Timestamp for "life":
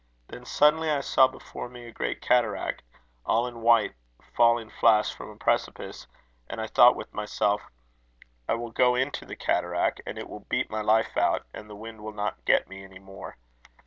10.81-11.15